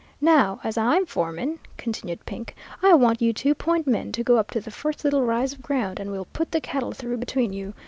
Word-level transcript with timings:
Now, 0.19 0.59
as 0.63 0.79
I'm 0.79 1.05
foreman,' 1.05 1.59
continued 1.77 2.25
Pink, 2.25 2.55
'I 2.81 2.95
want 2.95 3.21
you 3.21 3.33
two 3.33 3.53
point 3.53 3.85
men 3.85 4.11
to 4.13 4.23
go 4.23 4.37
up 4.37 4.49
to 4.49 4.59
the 4.59 4.71
first 4.71 5.03
little 5.05 5.21
rise 5.23 5.53
of 5.53 5.61
ground, 5.61 5.99
and 5.99 6.09
we'll 6.11 6.25
put 6.25 6.49
the 6.51 6.59
cattle 6.59 6.91
through 6.91 7.17
between 7.17 7.53
you. 7.53 7.75